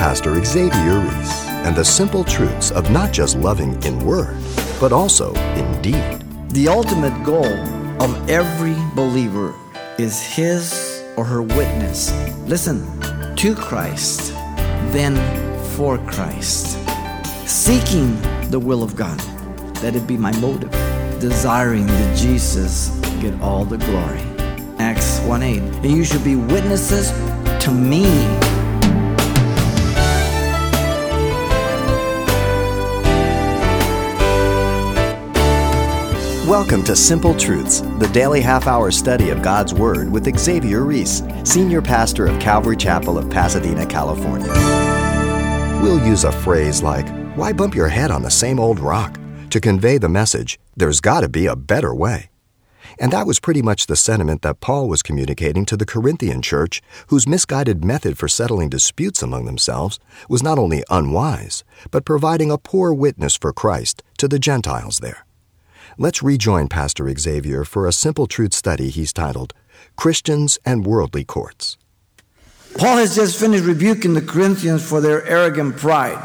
[0.00, 4.34] Pastor Xavier Reese and the simple truths of not just loving in word,
[4.80, 6.24] but also in deed.
[6.52, 7.52] The ultimate goal
[8.02, 9.54] of every believer
[9.98, 12.12] is his or her witness.
[12.46, 12.80] Listen,
[13.36, 14.32] to Christ,
[14.90, 15.16] then
[15.76, 16.78] for Christ.
[17.46, 19.22] Seeking the will of God.
[19.82, 20.70] Let it be my motive.
[21.20, 22.88] Desiring that Jesus
[23.20, 24.22] get all the glory.
[24.78, 25.58] Acts 1 8.
[25.60, 27.10] And you should be witnesses
[27.62, 28.49] to me.
[36.50, 41.22] Welcome to Simple Truths, the daily half hour study of God's Word with Xavier Reese,
[41.44, 44.52] Senior Pastor of Calvary Chapel of Pasadena, California.
[45.80, 49.16] We'll use a phrase like, Why bump your head on the same old rock?
[49.50, 52.30] to convey the message, There's got to be a better way.
[52.98, 56.82] And that was pretty much the sentiment that Paul was communicating to the Corinthian church,
[57.06, 61.62] whose misguided method for settling disputes among themselves was not only unwise,
[61.92, 65.26] but providing a poor witness for Christ to the Gentiles there.
[66.02, 69.52] Let's rejoin Pastor Xavier for a simple truth study he's titled
[69.96, 71.76] Christians and Worldly Courts.
[72.78, 76.18] Paul has just finished rebuking the Corinthians for their arrogant pride,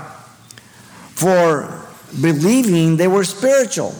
[1.09, 1.85] for
[2.21, 3.91] believing they were spiritual,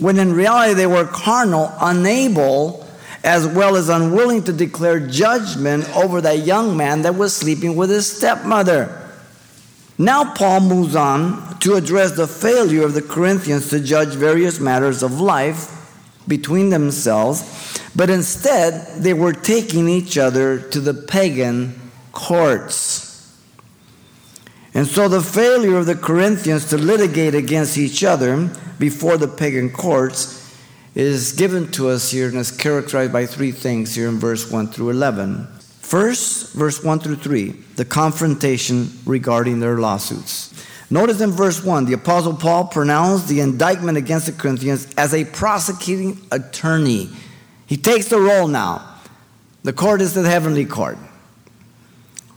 [0.00, 2.84] when in reality they were carnal, unable,
[3.22, 7.90] as well as unwilling to declare judgment over that young man that was sleeping with
[7.90, 9.07] his stepmother.
[9.98, 15.02] Now, Paul moves on to address the failure of the Corinthians to judge various matters
[15.02, 15.74] of life
[16.28, 23.08] between themselves, but instead they were taking each other to the pagan courts.
[24.72, 29.70] And so the failure of the Corinthians to litigate against each other before the pagan
[29.70, 30.36] courts
[30.94, 34.68] is given to us here and is characterized by three things here in verse 1
[34.68, 35.57] through 11.
[35.88, 40.52] First, verse 1 through 3, the confrontation regarding their lawsuits.
[40.90, 45.24] Notice in verse 1, the Apostle Paul pronounced the indictment against the Corinthians as a
[45.24, 47.08] prosecuting attorney.
[47.64, 48.96] He takes the role now.
[49.62, 50.98] The court is the heavenly court.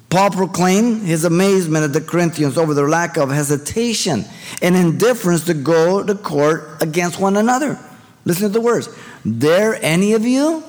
[0.09, 4.23] Paul proclaimed his amazement at the Corinthians over their lack of hesitation
[4.61, 7.77] and indifference to go to court against one another.
[8.23, 8.87] Listen to the words.
[9.25, 10.63] Dare any of you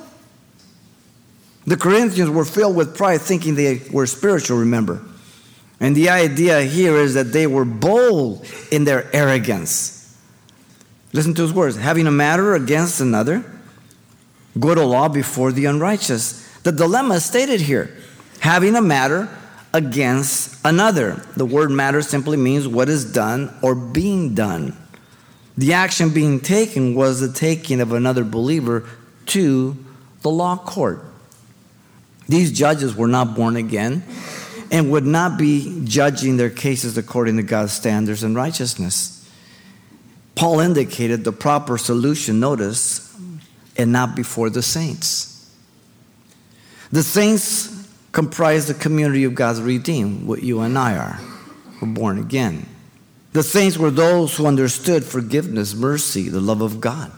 [1.66, 5.02] the Corinthians were filled with pride, thinking they were spiritual, remember.
[5.80, 10.16] And the idea here is that they were bold in their arrogance.
[11.12, 13.44] Listen to his words having a matter against another,
[14.58, 16.40] go to law before the unrighteous.
[16.62, 17.96] The dilemma stated here
[18.40, 19.28] having a matter
[19.74, 21.24] against another.
[21.36, 24.76] The word matter simply means what is done or being done.
[25.56, 28.88] The action being taken was the taking of another believer
[29.26, 29.76] to
[30.22, 31.04] the law court.
[32.28, 34.02] These judges were not born again
[34.70, 39.18] and would not be judging their cases according to God's standards and righteousness.
[40.34, 43.14] Paul indicated the proper solution, notice,
[43.76, 45.50] and not before the saints.
[46.90, 51.20] The saints comprise the community of God's redeemed, what you and I are.
[51.80, 52.66] We're born again.
[53.32, 57.10] The saints were those who understood forgiveness, mercy, the love of God.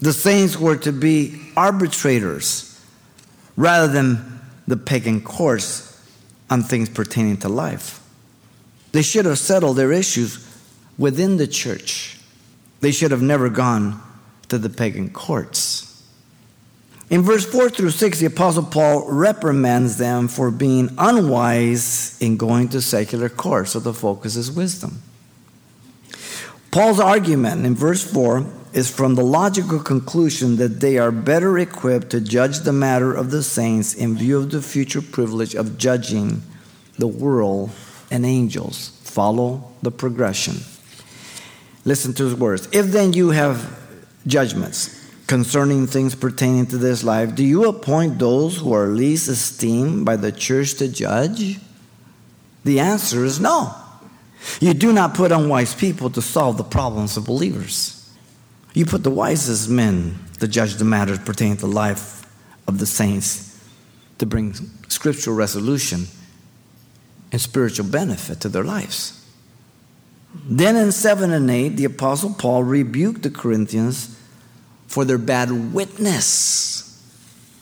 [0.00, 2.65] The saints were to be arbitrators
[3.56, 6.00] rather than the pagan courts
[6.50, 8.02] on things pertaining to life.
[8.92, 10.46] They should have settled their issues
[10.98, 12.18] within the church.
[12.80, 14.00] They should have never gone
[14.48, 15.86] to the pagan courts.
[17.08, 22.68] In verse 4 through 6, the Apostle Paul reprimands them for being unwise in going
[22.70, 25.00] to secular courts, so the focus is wisdom.
[26.76, 28.44] Paul's argument in verse 4
[28.74, 33.30] is from the logical conclusion that they are better equipped to judge the matter of
[33.30, 36.42] the saints in view of the future privilege of judging
[36.98, 37.70] the world
[38.10, 38.90] and angels.
[39.04, 40.56] Follow the progression.
[41.86, 42.68] Listen to his words.
[42.72, 43.74] If then you have
[44.26, 50.04] judgments concerning things pertaining to this life, do you appoint those who are least esteemed
[50.04, 51.58] by the church to judge?
[52.64, 53.74] The answer is no.
[54.60, 58.10] You do not put unwise people to solve the problems of believers.
[58.74, 62.26] You put the wisest men to judge the matters pertaining to the life
[62.68, 63.58] of the saints
[64.18, 64.54] to bring
[64.88, 66.06] scriptural resolution
[67.32, 69.24] and spiritual benefit to their lives.
[70.44, 74.18] Then in 7 and 8, the Apostle Paul rebuked the Corinthians
[74.86, 77.02] for their bad witness.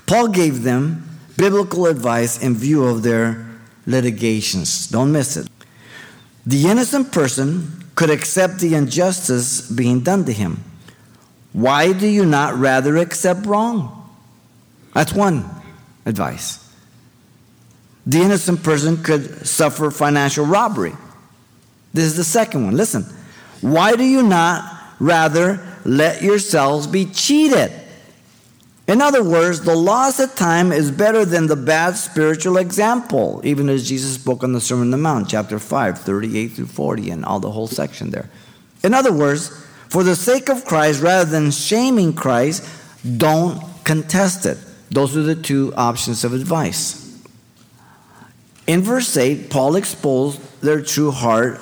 [0.06, 3.46] Paul gave them biblical advice in view of their
[3.86, 4.88] litigations.
[4.88, 5.48] Don't miss it.
[6.46, 10.62] The innocent person could accept the injustice being done to him.
[11.52, 14.10] Why do you not rather accept wrong?
[14.92, 15.44] That's one
[16.06, 16.60] advice.
[18.06, 20.92] the innocent person could suffer financial robbery.
[21.94, 22.76] This is the second one.
[22.76, 23.04] Listen,
[23.62, 24.70] why do you not
[25.00, 27.72] rather let yourselves be cheated?
[28.86, 33.70] In other words, the loss of time is better than the bad spiritual example, even
[33.70, 37.24] as Jesus spoke on the Sermon on the Mount, chapter 5, 38 through 40, and
[37.24, 38.28] all the whole section there.
[38.82, 39.48] In other words,
[39.88, 42.68] for the sake of Christ, rather than shaming Christ,
[43.16, 44.58] don't contest it.
[44.90, 47.00] Those are the two options of advice.
[48.66, 51.60] In verse 8, Paul exposed their true heart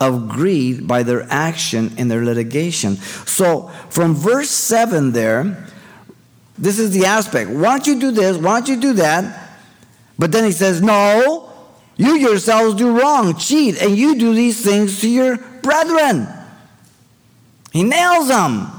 [0.00, 2.96] of greed by their action in their litigation.
[2.96, 5.67] So, from verse 7 there,
[6.58, 7.50] this is the aspect.
[7.50, 8.36] Why don't you do this?
[8.36, 9.50] Why don't you do that?
[10.18, 11.52] But then he says, No,
[11.96, 16.28] you yourselves do wrong, cheat, and you do these things to your brethren.
[17.72, 18.72] He nails them.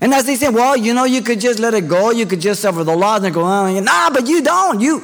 [0.00, 2.40] And as they say, well, you know, you could just let it go, you could
[2.40, 4.80] just suffer the loss, and go, oh, nah, but you don't.
[4.80, 5.02] You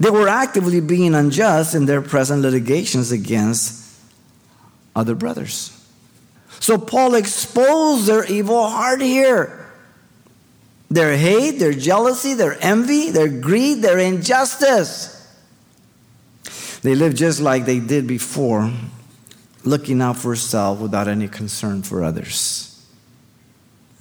[0.00, 4.00] they were actively being unjust in their present litigations against
[4.96, 5.78] other brothers.
[6.58, 9.61] So Paul exposed their evil heart here
[10.92, 15.18] their hate, their jealousy, their envy, their greed, their injustice.
[16.82, 18.72] They live just like they did before,
[19.64, 22.68] looking out for self without any concern for others.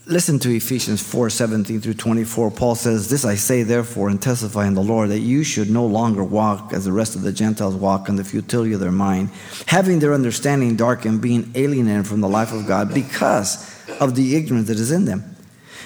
[0.08, 2.52] Listen to Ephesians 4 17 through 24.
[2.52, 5.86] Paul says, This I say, therefore, and testify in the Lord, that you should no
[5.86, 9.30] longer walk as the rest of the Gentiles walk in the futility of their mind,
[9.68, 13.72] having their understanding darkened, being alienated from the life of God because
[14.02, 15.31] of the ignorance that is in them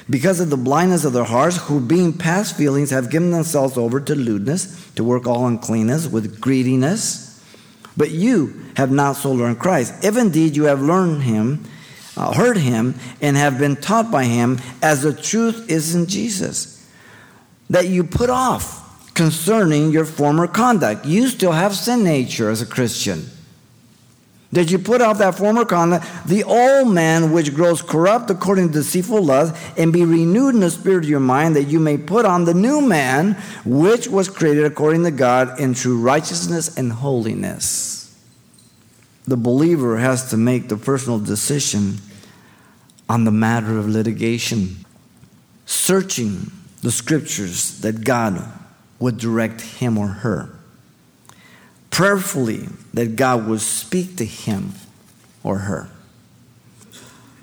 [0.09, 4.00] because of the blindness of their hearts, who being past feelings have given themselves over
[4.00, 7.44] to lewdness, to work all uncleanness with greediness.
[7.97, 10.03] But you have not so learned Christ.
[10.03, 11.65] If indeed you have learned him,
[12.18, 16.89] uh, heard him, and have been taught by him, as the truth is in Jesus,
[17.69, 21.06] that you put off concerning your former conduct.
[21.06, 23.30] You still have sin nature as a Christian.
[24.56, 28.74] That you put off that former conduct, the old man which grows corrupt according to
[28.75, 32.24] deceitful lust, and be renewed in the spirit of your mind, that you may put
[32.24, 33.34] on the new man
[33.66, 38.18] which was created according to God in true righteousness and holiness.
[39.28, 41.98] The believer has to make the personal decision
[43.10, 44.86] on the matter of litigation,
[45.66, 46.50] searching
[46.81, 48.42] the scriptures that God
[49.00, 50.56] would direct him or her
[51.95, 54.74] prayerfully that God would speak to him
[55.44, 55.89] or her.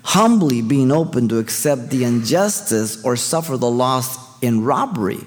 [0.03, 5.25] Humbly being open to accept the injustice or suffer the loss in robbery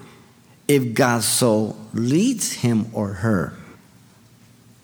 [0.68, 3.52] if God so leads him or her.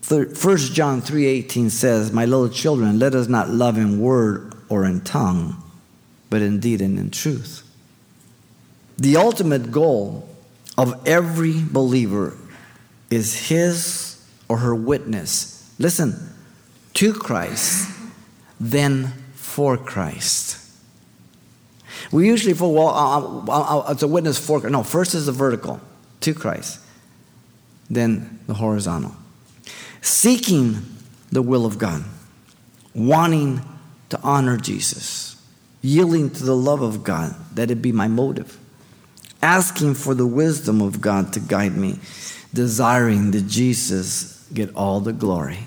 [0.08, 5.02] 1 John 3:18 says, "My little children, let us not love in word or in
[5.02, 5.54] tongue,
[6.30, 7.62] but in deed and in truth."
[8.98, 10.28] The ultimate goal
[10.76, 12.36] of every believer
[13.08, 14.12] is his
[14.52, 15.72] or her witness.
[15.78, 16.14] Listen,
[16.93, 17.90] to Christ,
[18.60, 20.58] then for Christ.
[22.10, 25.32] We usually feel, well, uh, uh, uh, it's a witness for No, first is the
[25.32, 25.81] vertical,
[26.20, 26.81] to Christ,
[27.88, 29.16] then the horizontal.
[30.02, 30.82] Seeking
[31.31, 32.04] the will of God,
[32.94, 33.62] wanting
[34.10, 35.43] to honor Jesus,
[35.81, 38.58] yielding to the love of God, that it be my motive,
[39.40, 42.00] asking for the wisdom of God to guide me,
[42.52, 45.61] desiring that Jesus get all the glory.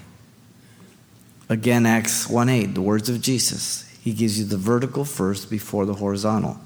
[1.50, 3.88] Again, Acts 1 8, the words of Jesus.
[4.02, 6.58] He gives you the vertical first before the horizontal.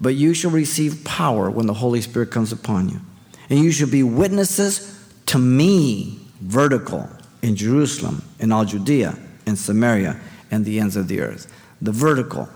[0.00, 3.00] But you shall receive power when the Holy Spirit comes upon you.
[3.48, 7.08] And you shall be witnesses to me, vertical,
[7.42, 10.18] in Jerusalem, in all Judea, in Samaria,
[10.50, 11.52] and the ends of the earth.
[11.80, 12.48] The vertical,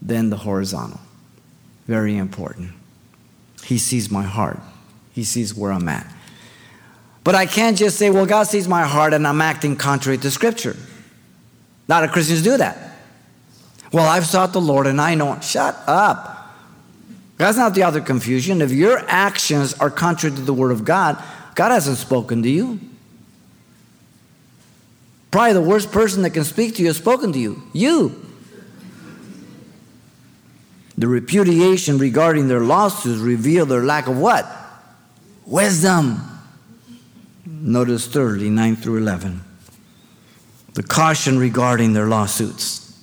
[0.00, 1.00] then the horizontal.
[1.86, 2.72] Very important.
[3.64, 4.60] He sees my heart,
[5.12, 6.06] He sees where I'm at.
[7.22, 10.30] But I can't just say, well, God sees my heart and I'm acting contrary to
[10.30, 10.76] Scripture.
[11.88, 12.78] A lot of Christians do that.
[13.92, 15.38] Well, I've sought the Lord and I know.
[15.40, 16.54] Shut up.
[17.36, 18.62] That's not the other confusion.
[18.62, 21.22] If your actions are contrary to the Word of God,
[21.54, 22.78] God hasn't spoken to you.
[25.30, 27.62] Probably the worst person that can speak to you has spoken to you.
[27.72, 28.26] You.
[30.98, 34.46] The repudiation regarding their lawsuits reveal their lack of what?
[35.46, 36.20] Wisdom.
[37.60, 39.42] Notice thirdly, 9 through 11.
[40.74, 42.98] The caution regarding their lawsuits.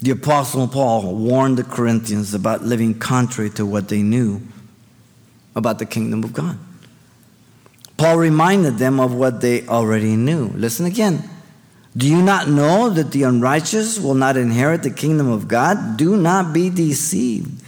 [0.00, 4.40] The Apostle Paul warned the Corinthians about living contrary to what they knew
[5.54, 6.58] about the kingdom of God.
[7.98, 10.48] Paul reminded them of what they already knew.
[10.56, 11.28] Listen again.
[11.94, 15.98] Do you not know that the unrighteous will not inherit the kingdom of God?
[15.98, 17.62] Do not be deceived.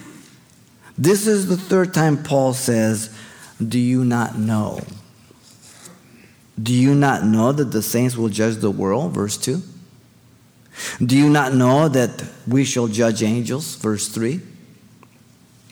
[0.96, 3.14] This is the third time Paul says,
[3.66, 4.80] Do you not know?
[6.62, 9.12] Do you not know that the saints will judge the world?
[9.12, 9.62] Verse 2.
[11.04, 13.76] Do you not know that we shall judge angels?
[13.76, 14.40] Verse 3.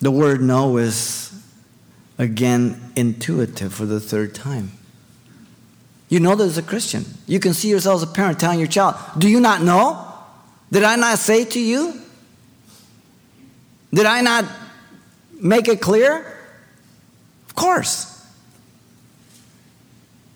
[0.00, 1.32] The word know is
[2.18, 4.72] again intuitive for the third time.
[6.08, 7.04] You know that as a Christian.
[7.26, 10.08] You can see yourself as a parent telling your child, Do you not know?
[10.70, 12.00] Did I not say to you?
[13.94, 14.44] Did I not
[15.40, 16.26] make it clear?
[17.46, 18.11] Of course.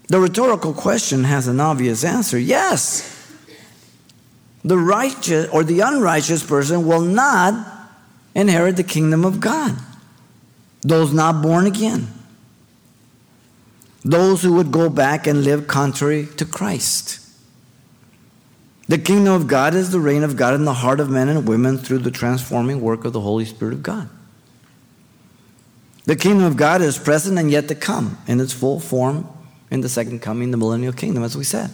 [0.08, 3.12] The rhetorical question has an obvious answer yes.
[4.64, 7.66] The righteous or the unrighteous person will not
[8.34, 9.76] inherit the kingdom of God.
[10.82, 12.08] Those not born again.
[14.04, 17.20] Those who would go back and live contrary to Christ.
[18.88, 21.48] The kingdom of God is the reign of God in the heart of men and
[21.48, 24.08] women through the transforming work of the Holy Spirit of God.
[26.04, 29.28] The kingdom of God is present and yet to come in its full form
[29.70, 31.70] in the second coming, the millennial kingdom, as we said.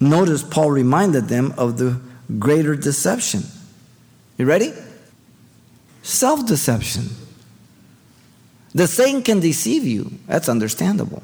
[0.00, 2.00] Notice Paul reminded them of the
[2.38, 3.42] greater deception.
[4.36, 4.72] You ready?
[6.02, 7.08] Self deception.
[8.74, 11.22] The Satan can deceive you, that's understandable.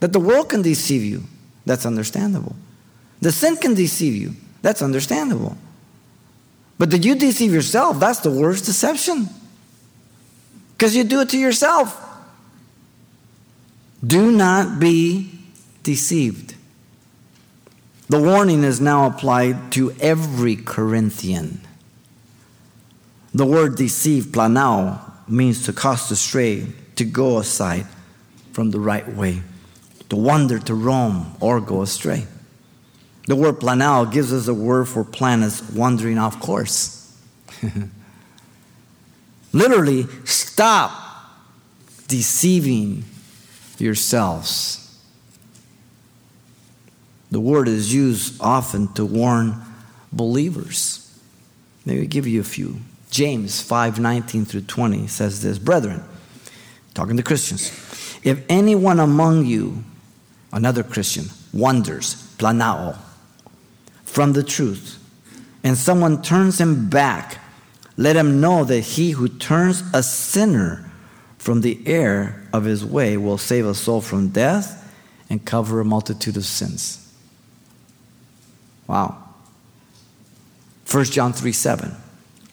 [0.00, 1.22] That the world can deceive you,
[1.64, 2.54] that's understandable.
[3.20, 5.56] The sin can deceive you, that's understandable.
[6.78, 8.00] But did you deceive yourself?
[8.00, 9.28] That's the worst deception.
[10.72, 12.01] Because you do it to yourself.
[14.04, 15.30] Do not be
[15.82, 16.54] deceived.
[18.08, 21.60] The warning is now applied to every Corinthian.
[23.32, 26.66] The word deceive, planao, means to cast astray,
[26.96, 27.86] to go aside
[28.52, 29.42] from the right way,
[30.10, 32.26] to wander, to roam, or go astray.
[33.28, 37.16] The word planao gives us a word for planets wandering off course.
[39.52, 40.90] Literally, stop
[42.08, 43.04] deceiving
[43.80, 44.78] yourselves.
[47.30, 49.54] The word is used often to warn
[50.12, 51.18] believers.
[51.86, 52.76] Let me give you a few.
[53.10, 56.04] James 5 19 through 20 says this Brethren,
[56.94, 57.70] talking to Christians,
[58.22, 59.82] if anyone among you,
[60.52, 62.98] another Christian, wanders, planao,
[64.04, 64.98] from the truth,
[65.64, 67.38] and someone turns him back,
[67.96, 70.91] let him know that he who turns a sinner
[71.42, 74.78] from the error of his way will save a soul from death
[75.28, 77.12] and cover a multitude of sins.
[78.86, 79.18] Wow.
[80.88, 81.96] 1 John 3 7.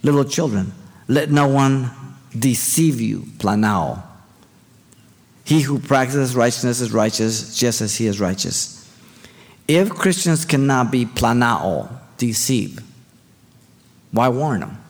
[0.01, 0.73] Little children,
[1.07, 1.91] let no one
[2.35, 4.01] deceive you, planao.
[5.45, 8.91] He who practices righteousness is righteous just as he is righteous.
[9.67, 12.81] If Christians cannot be planao, deceive,
[14.11, 14.83] why warn them?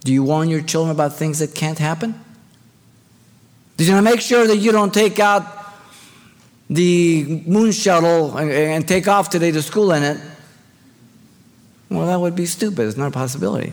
[0.00, 2.23] Do you warn your children about things that can't happen?
[3.76, 5.42] Did you make sure that you don't take out
[6.70, 10.18] the moon shuttle and, and take off today to school in it?
[11.90, 12.86] Well, that would be stupid.
[12.86, 13.72] It's not a possibility.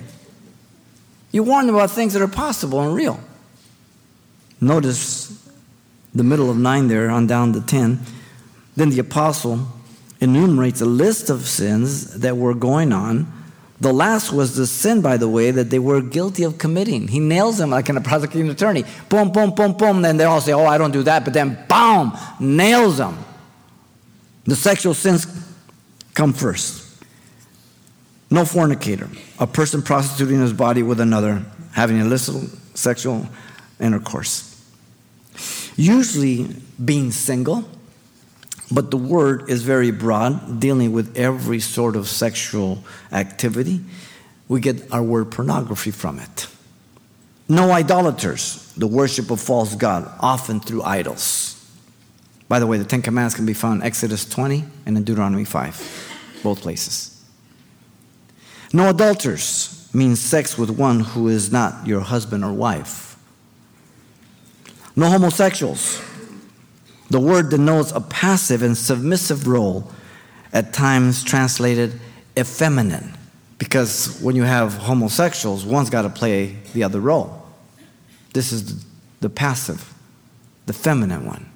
[1.31, 3.19] You warn them about things that are possible and real.
[4.59, 5.49] Notice
[6.13, 7.99] the middle of 9 there on down to 10.
[8.75, 9.67] Then the apostle
[10.19, 13.31] enumerates a list of sins that were going on
[13.81, 17.07] the last was the sin, by the way, that they were guilty of committing.
[17.07, 18.85] He nails them like in a prosecuting attorney.
[19.09, 20.03] Boom, boom, boom, boom.
[20.03, 21.25] Then they all say, oh, I don't do that.
[21.25, 23.17] But then, boom, nails them.
[24.45, 25.25] The sexual sins
[26.13, 27.03] come first.
[28.29, 29.09] No fornicator,
[29.39, 33.27] a person prostituting his body with another, having illicit sexual
[33.79, 34.47] intercourse.
[35.75, 37.67] Usually being single
[38.71, 43.81] but the word is very broad, dealing with every sort of sexual activity.
[44.47, 46.47] We get our word pornography from it.
[47.49, 51.57] No idolaters, the worship of false God, often through idols.
[52.47, 55.45] By the way, the Ten Commandments can be found in Exodus 20 and in Deuteronomy
[55.45, 57.23] 5, both places.
[58.73, 63.17] No adulterers means sex with one who is not your husband or wife.
[64.95, 66.01] No homosexuals,
[67.11, 69.91] the word denotes a passive and submissive role,
[70.53, 71.99] at times translated
[72.37, 73.03] effeminate,
[73.57, 77.45] because when you have homosexuals, one's got to play the other role.
[78.33, 78.85] This is
[79.19, 79.93] the passive,
[80.65, 81.49] the feminine one.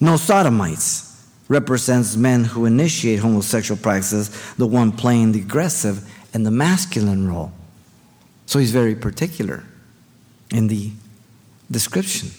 [0.00, 6.50] No sodomites represents men who initiate homosexual practices, the one playing the aggressive and the
[6.50, 7.52] masculine role.
[8.46, 9.64] So he's very particular
[10.50, 10.92] in the
[11.70, 12.30] description.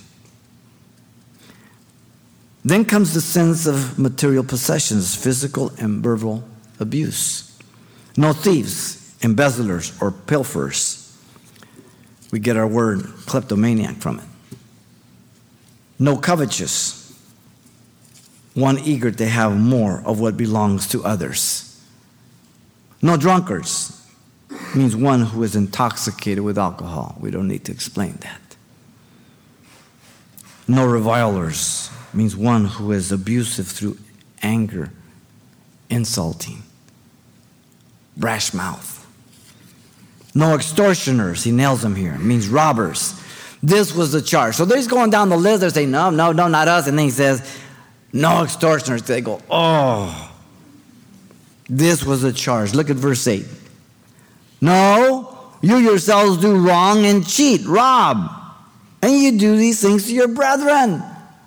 [2.66, 6.44] Then comes the sins of material possessions, physical and verbal
[6.80, 7.60] abuse.
[8.16, 11.00] No thieves, embezzlers, or pilfers.
[12.32, 14.26] We get our word kleptomaniac from it.
[16.00, 17.00] No covetous,
[18.54, 21.82] one eager to have more of what belongs to others.
[23.02, 24.00] No drunkards
[24.76, 27.18] means one who is intoxicated with alcohol.
[27.20, 28.40] We don't need to explain that.
[30.68, 33.98] No revilers means one who is abusive through
[34.42, 34.90] anger,
[35.90, 36.64] insulting,
[38.18, 39.00] brash mouth.
[40.36, 43.20] No extortioners, he nails them here, means robbers.
[43.62, 44.56] This was the charge.
[44.56, 45.62] So they're just going down the list.
[45.62, 46.88] They're saying, no, no, no, not us.
[46.88, 47.58] And then he says,
[48.12, 49.04] no extortioners.
[49.04, 50.32] They go, oh,
[51.70, 52.74] this was the charge.
[52.74, 53.46] Look at verse 8.
[54.60, 58.30] No, you yourselves do wrong and cheat, rob,
[59.02, 61.04] and you do these things to your brethren.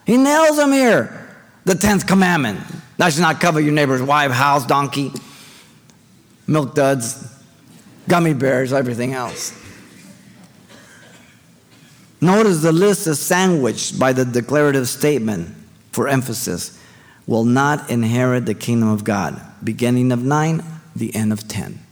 [0.07, 1.29] He nails them here.
[1.65, 2.61] The tenth commandment.
[2.97, 5.13] Thou shalt not covet your neighbor's wife, house, donkey,
[6.47, 7.29] milk duds,
[8.09, 9.53] gummy bears, everything else.
[12.21, 15.55] Notice the list is sandwiched by the declarative statement
[15.93, 16.81] for emphasis
[17.27, 19.41] will not inherit the kingdom of God.
[19.63, 20.63] Beginning of 9,
[20.95, 21.86] the end of 10.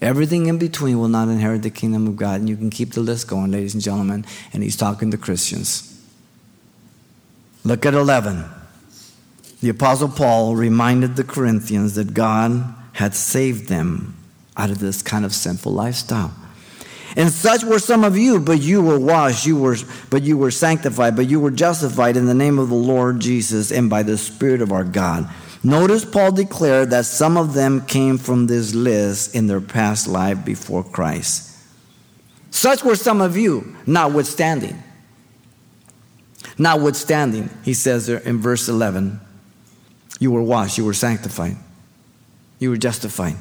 [0.00, 2.40] Everything in between will not inherit the kingdom of God.
[2.40, 4.24] And you can keep the list going, ladies and gentlemen.
[4.52, 6.00] And he's talking to Christians.
[7.64, 8.44] Look at 11.
[9.60, 14.16] The Apostle Paul reminded the Corinthians that God had saved them
[14.56, 16.32] out of this kind of sinful lifestyle.
[17.16, 19.76] And such were some of you, but you were washed, you were,
[20.10, 23.72] but you were sanctified, but you were justified in the name of the Lord Jesus
[23.72, 25.28] and by the Spirit of our God.
[25.62, 30.44] Notice Paul declared that some of them came from this list in their past life
[30.44, 31.56] before Christ.
[32.50, 34.82] Such were some of you, notwithstanding.
[36.56, 39.20] Notwithstanding, he says there in verse 11,
[40.18, 41.56] you were washed, you were sanctified,
[42.58, 43.36] you were justified.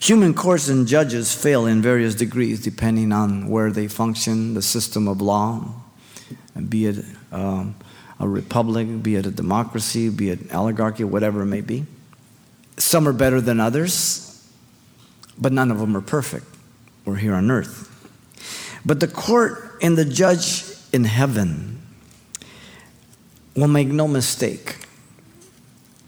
[0.00, 5.08] Human courts and judges fail in various degrees depending on where they function, the system
[5.08, 5.74] of law,
[6.54, 7.74] and be it um,
[8.20, 11.86] a republic, be it a democracy, be it oligarchy, whatever it may be.
[12.76, 14.48] Some are better than others,
[15.38, 16.46] but none of them are perfect.
[17.04, 17.84] We're here on earth.
[18.84, 21.80] But the court and the judge in heaven
[23.54, 24.76] will make no mistake.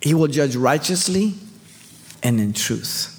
[0.01, 1.35] He will judge righteously
[2.23, 3.16] and in truth.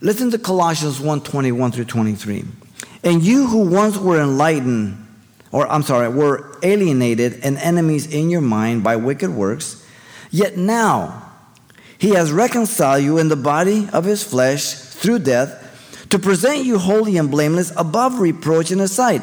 [0.00, 2.44] Listen to Colossians 1 21 through 23.
[3.04, 5.03] And you who once were enlightened,
[5.54, 9.86] or I'm sorry, were alienated and enemies in your mind by wicked works,
[10.32, 11.30] yet now
[11.96, 16.76] he has reconciled you in the body of his flesh through death to present you
[16.76, 19.22] holy and blameless above reproach in his sight.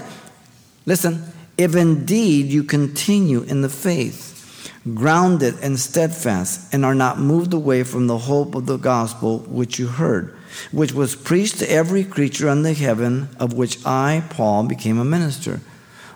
[0.86, 1.22] Listen,
[1.58, 7.84] if indeed you continue in the faith, grounded and steadfast, and are not moved away
[7.84, 10.34] from the hope of the gospel which you heard,
[10.72, 15.60] which was preached to every creature under heaven, of which I, Paul, became a minister.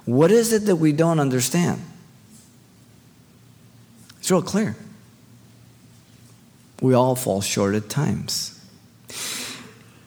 [0.05, 1.81] What is it that we don't understand?
[4.19, 4.75] It's real clear.
[6.81, 8.51] We all fall short at times.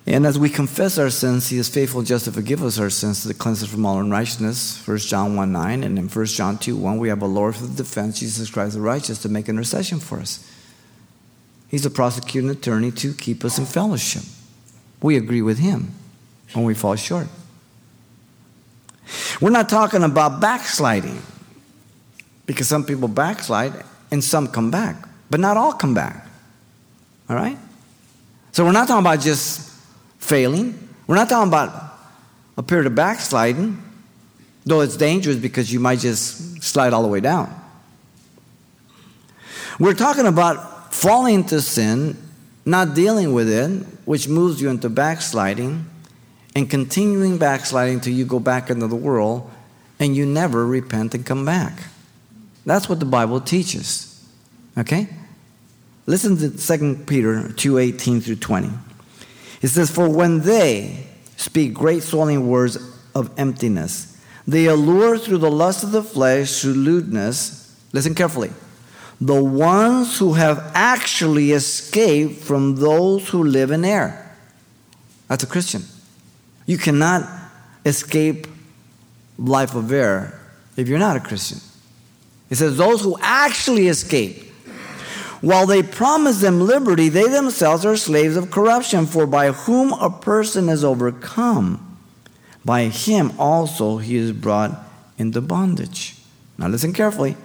[0.07, 3.25] And as we confess our sins, He is faithful just to forgive us our sins
[3.25, 4.87] to cleanse us from all unrighteousness.
[4.87, 5.85] 1 John 1 9.
[5.85, 8.75] And in 1 John 2 1, we have a Lord for the defense, Jesus Christ
[8.75, 10.51] the righteous, to make intercession for us.
[11.69, 14.23] He's a prosecuting attorney to keep us in fellowship.
[15.03, 15.93] We agree with Him
[16.55, 17.29] when we fall short.
[19.41, 21.21] We're not talking about backsliding
[22.47, 23.73] because some people backslide
[24.11, 26.27] and some come back, but not all come back.
[27.29, 27.59] All right?
[28.53, 29.71] So we're not talking about just
[30.19, 30.89] failing.
[31.07, 31.95] We're not talking about
[32.57, 33.83] a period of backsliding,
[34.65, 37.55] though it's dangerous because you might just slide all the way down.
[39.79, 42.17] We're talking about falling into sin,
[42.65, 45.89] not dealing with it, which moves you into backsliding
[46.59, 49.49] and continuing backsliding till you go back into the world
[50.01, 51.85] and you never repent and come back.
[52.67, 54.29] That's what the Bible teaches.
[54.77, 55.07] Okay?
[56.07, 58.71] Listen to 2 Peter 2:18 through 20.
[59.63, 62.77] It says, For when they speak great swelling words
[63.15, 67.73] of emptiness, they allure through the lust of the flesh, through lewdness.
[67.93, 68.51] Listen carefully.
[69.21, 74.35] The ones who have actually escaped from those who live in error.
[75.29, 75.85] That's a Christian.
[76.69, 77.27] You cannot
[77.87, 78.47] escape
[79.39, 80.39] life of error
[80.77, 81.61] if you're not a Christian.
[82.51, 84.45] It says, Those who actually escape.
[85.41, 90.11] While they promise them liberty, they themselves are slaves of corruption, for by whom a
[90.11, 91.99] person is overcome,
[92.67, 94.77] by him also he is brought
[95.17, 96.17] into bondage.
[96.59, 97.37] Now listen carefully.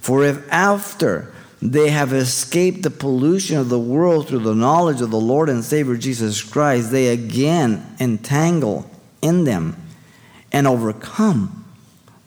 [0.00, 5.10] For if after they have escaped the pollution of the world through the knowledge of
[5.10, 8.90] the Lord and Savior Jesus Christ, they again entangle
[9.22, 9.76] in them
[10.52, 11.64] and overcome.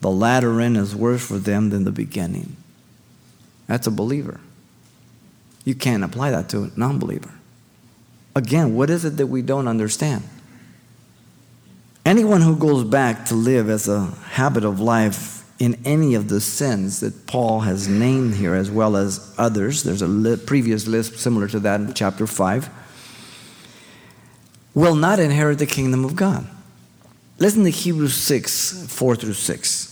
[0.00, 2.56] The latter end is worse for them than the beginning.
[3.66, 4.40] That's a believer.
[5.64, 7.32] You can't apply that to a non believer.
[8.34, 10.24] Again, what is it that we don't understand?
[12.04, 16.40] Anyone who goes back to live as a habit of life in any of the
[16.40, 21.18] sins that Paul has named here, as well as others, there's a li- previous list
[21.18, 22.70] similar to that in chapter 5,
[24.74, 26.46] will not inherit the kingdom of God.
[27.38, 29.86] Listen to Hebrews 6 4 through 6.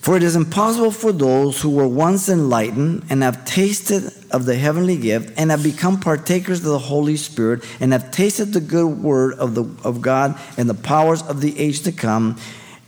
[0.00, 4.56] For it is impossible for those who were once enlightened and have tasted of the
[4.56, 9.02] heavenly gift and have become partakers of the Holy Spirit and have tasted the good
[9.02, 12.38] word of, the, of God and the powers of the age to come,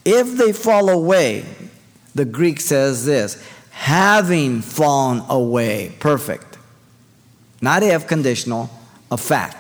[0.07, 1.45] if they fall away,
[2.15, 6.59] the Greek says this having fallen away, perfect.
[7.61, 8.71] Not if conditional,
[9.11, 9.57] a fact.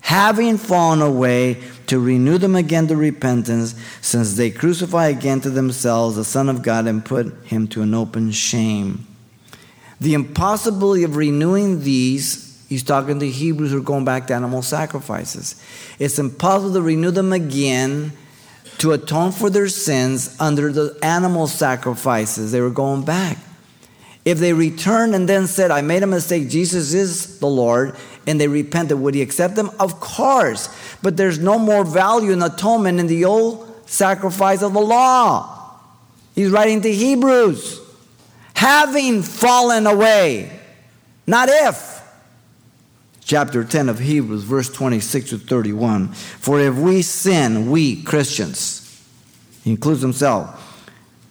[0.00, 6.14] Having fallen away, to renew them again to repentance, since they crucify again to themselves
[6.14, 9.08] the Son of God and put him to an open shame.
[10.00, 14.62] The impossibility of renewing these, he's talking to Hebrews who are going back to animal
[14.62, 15.60] sacrifices.
[15.98, 18.12] It's impossible to renew them again
[18.80, 22.50] to atone for their sins under the animal sacrifices.
[22.52, 23.38] They were going back.
[24.24, 28.40] If they returned and then said, I made a mistake, Jesus is the Lord, and
[28.40, 29.70] they repented, would he accept them?
[29.78, 30.68] Of course.
[31.02, 35.78] But there's no more value in atonement in the old sacrifice of the law.
[36.34, 37.80] He's writing to Hebrews.
[38.54, 40.50] Having fallen away,
[41.26, 41.99] not if.
[43.30, 46.08] Chapter 10 of Hebrews, verse 26 to 31.
[46.08, 49.00] For if we sin, we Christians,
[49.62, 50.84] he includes himself,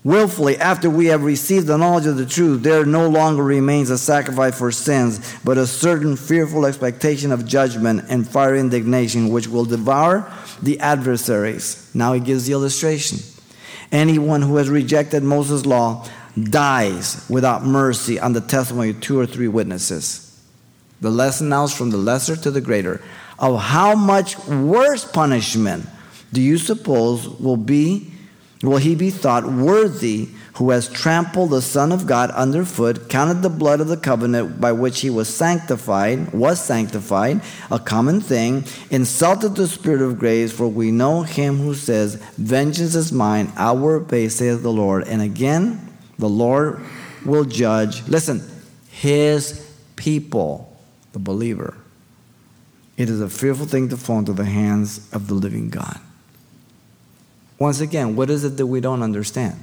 [0.05, 3.97] willfully after we have received the knowledge of the truth, there no longer remains a
[3.97, 9.65] sacrifice for sins, but a certain fearful expectation of judgment and fiery indignation which will
[9.65, 10.31] devour
[10.63, 11.91] the adversaries.
[11.93, 13.19] Now he gives the illustration.
[13.91, 16.07] Anyone who has rejected Moses' law
[16.41, 20.29] dies without mercy on the testimony of two or three witnesses.
[21.01, 23.01] The lesson now is from the lesser to the greater.
[23.38, 25.85] Of how much worse punishment
[26.33, 28.12] do you suppose will be
[28.62, 33.49] will he be thought worthy who has trampled the Son of God underfoot, counted the
[33.49, 37.39] blood of the covenant by which he was sanctified, was sanctified,
[37.71, 42.93] a common thing, insulted the Spirit of grace, for we know him who says, Vengeance
[42.93, 45.07] is mine, I will repay, saith the Lord.
[45.07, 46.81] And again, the Lord
[47.25, 48.43] will judge, listen,
[48.89, 50.68] his people,
[51.19, 51.77] believer.
[52.99, 55.99] It is a fearful thing to fall into the hands of the living God.
[57.58, 59.62] Once again, what is it that we don't understand?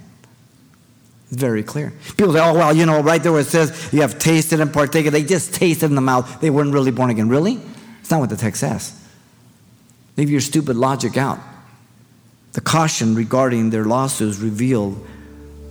[1.31, 1.93] It's very clear.
[2.17, 4.73] People say, oh, well, you know, right there where it says you have tasted and
[4.73, 6.41] partaken, they just tasted in the mouth.
[6.41, 7.29] They weren't really born again.
[7.29, 7.61] Really?
[8.01, 8.99] It's not what the text says.
[10.17, 11.39] Leave your stupid logic out.
[12.53, 14.97] The caution regarding their lawsuits reveal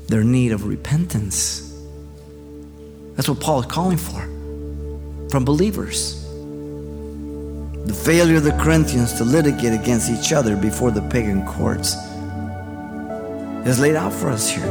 [0.07, 1.61] their need of repentance.
[3.15, 4.34] That's what Paul is calling for
[5.35, 6.23] from believers.
[7.87, 11.93] The failure of the Corinthians to litigate against each other before the pagan courts
[13.67, 14.65] is laid out for us here.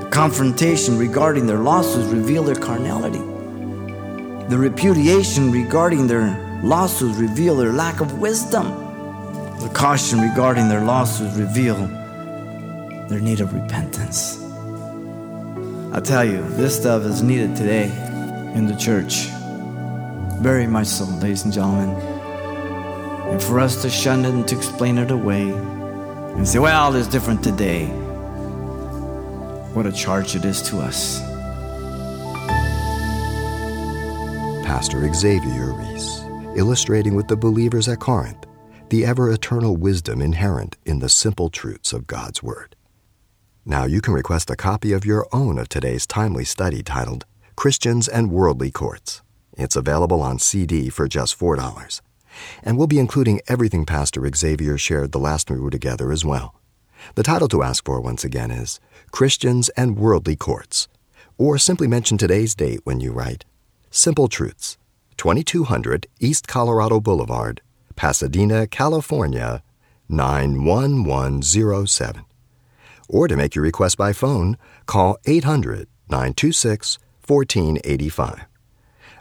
[0.00, 3.18] The confrontation regarding their lawsuits reveal their carnality.
[4.48, 8.64] The repudiation regarding their lawsuits reveal their lack of wisdom.
[9.60, 11.76] The caution regarding their lawsuits reveal
[13.10, 14.42] their need of repentance.
[15.92, 18.05] I tell you, this stuff is needed today
[18.56, 19.26] in the church.
[20.40, 21.90] Very much so, ladies and gentlemen.
[23.30, 27.06] And for us to shun it and to explain it away and say, well, it's
[27.06, 27.86] different today.
[29.74, 31.20] What a charge it is to us.
[34.64, 36.20] Pastor Xavier Reese,
[36.56, 38.46] illustrating with the believers at Corinth
[38.88, 42.76] the ever eternal wisdom inherent in the simple truths of God's Word.
[43.64, 48.06] Now you can request a copy of your own of today's timely study titled Christians
[48.06, 49.22] and Worldly Courts.
[49.56, 52.00] It's available on CD for just $4
[52.62, 56.54] and we'll be including everything Pastor Xavier shared the last we were together as well.
[57.14, 60.88] The title to ask for once again is Christians and Worldly Courts,
[61.38, 63.44] or simply mention today's date when you write
[63.90, 64.76] Simple Truths,
[65.16, 67.62] 2200 East Colorado Boulevard,
[67.94, 69.62] Pasadena, California,
[70.08, 72.24] 91107.
[73.08, 78.46] Or to make your request by phone, call 800 926 1485.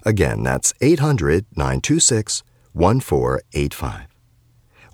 [0.04, 4.08] Again, that's 800 926 1485.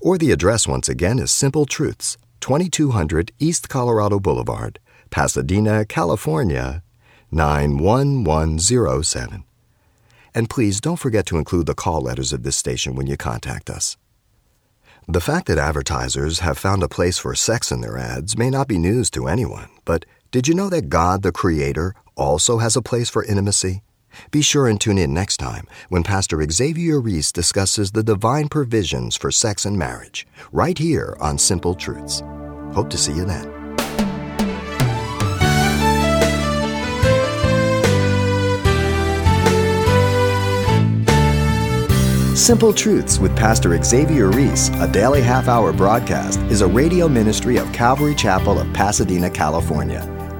[0.00, 4.78] Or the address once again is Simple Truths, 2200 East Colorado Boulevard,
[5.10, 6.82] Pasadena, California,
[7.30, 9.44] 91107.
[10.34, 13.70] And please don't forget to include the call letters of this station when you contact
[13.70, 13.96] us.
[15.08, 18.68] The fact that advertisers have found a place for sex in their ads may not
[18.68, 22.80] be news to anyone, but did you know that God, the Creator, also has a
[22.80, 23.82] place for intimacy?
[24.30, 29.14] Be sure and tune in next time when Pastor Xavier Reese discusses the divine provisions
[29.14, 32.22] for sex and marriage, right here on Simple Truths.
[32.72, 33.46] Hope to see you then.
[42.34, 47.58] Simple Truths with Pastor Xavier Reese, a daily half hour broadcast, is a radio ministry
[47.58, 50.21] of Calvary Chapel of Pasadena, California.